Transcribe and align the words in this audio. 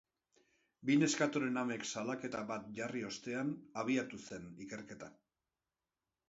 Bi 0.89 0.93
neskatoren 1.01 1.59
amek 1.63 1.85
salaketa 1.93 2.41
bat 2.53 2.65
jarri 2.79 3.05
ostean 3.11 3.53
abiatu 3.83 4.21
zen 4.31 4.49
ikerketa. 4.67 5.13